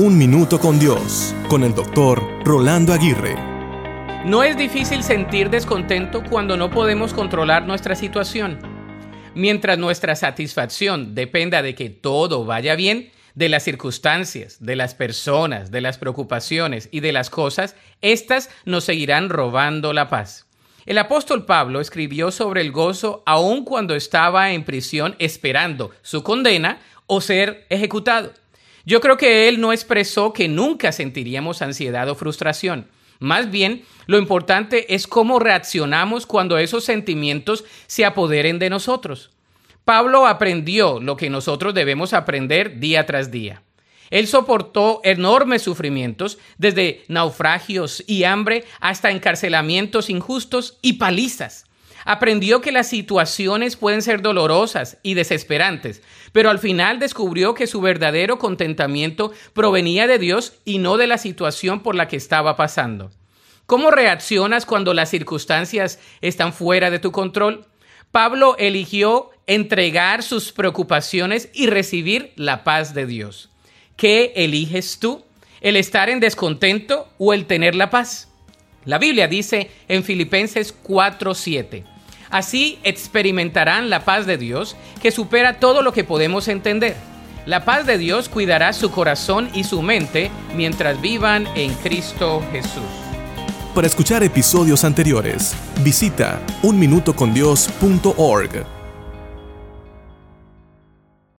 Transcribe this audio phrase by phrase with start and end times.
[0.00, 3.34] Un Minuto con Dios, con el doctor Rolando Aguirre.
[4.24, 8.60] No es difícil sentir descontento cuando no podemos controlar nuestra situación.
[9.34, 15.72] Mientras nuestra satisfacción dependa de que todo vaya bien, de las circunstancias, de las personas,
[15.72, 20.46] de las preocupaciones y de las cosas, éstas nos seguirán robando la paz.
[20.86, 26.78] El apóstol Pablo escribió sobre el gozo aun cuando estaba en prisión esperando su condena
[27.08, 28.30] o ser ejecutado.
[28.88, 32.88] Yo creo que él no expresó que nunca sentiríamos ansiedad o frustración.
[33.18, 39.30] Más bien, lo importante es cómo reaccionamos cuando esos sentimientos se apoderen de nosotros.
[39.84, 43.62] Pablo aprendió lo que nosotros debemos aprender día tras día.
[44.08, 51.67] Él soportó enormes sufrimientos, desde naufragios y hambre hasta encarcelamientos injustos y palizas.
[52.10, 56.00] Aprendió que las situaciones pueden ser dolorosas y desesperantes,
[56.32, 61.18] pero al final descubrió que su verdadero contentamiento provenía de Dios y no de la
[61.18, 63.10] situación por la que estaba pasando.
[63.66, 67.66] ¿Cómo reaccionas cuando las circunstancias están fuera de tu control?
[68.10, 73.50] Pablo eligió entregar sus preocupaciones y recibir la paz de Dios.
[73.98, 75.26] ¿Qué eliges tú?
[75.60, 78.28] ¿El estar en descontento o el tener la paz?
[78.86, 81.97] La Biblia dice en Filipenses 4:7,
[82.30, 86.96] Así experimentarán la paz de Dios que supera todo lo que podemos entender.
[87.46, 92.82] La paz de Dios cuidará su corazón y su mente mientras vivan en Cristo Jesús.
[93.74, 98.77] Para escuchar episodios anteriores, visita unminutocondios.org.